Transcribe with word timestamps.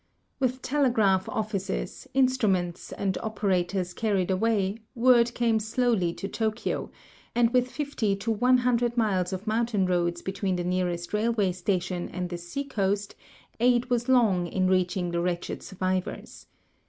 With 0.39 0.63
telegraph 0.63 1.29
offices, 1.29 2.07
instruments, 2.15 2.91
and 2.91 3.19
operators 3.21 3.93
carried 3.93 4.31
away, 4.31 4.79
word 4.95 5.31
came 5.35 5.59
slowly 5.59 6.11
to 6.15 6.27
Tokjm, 6.27 6.89
and 7.35 7.53
with 7.53 7.69
50 7.69 8.15
to 8.15 8.31
100 8.31 8.97
miles 8.97 9.31
of 9.31 9.45
mountain 9.45 9.85
roads 9.85 10.23
between 10.23 10.55
the 10.55 10.63
nearest 10.63 11.11
railwa}' 11.11 11.53
station 11.53 12.09
and 12.09 12.31
the 12.31 12.39
seacoast 12.39 13.13
aid 13.59 13.91
was 13.91 14.09
long 14.09 14.47
in 14.47 14.67
reaching 14.67 15.11
the 15.11 15.21
wretched 15.21 15.61
survivors. 15.61 16.47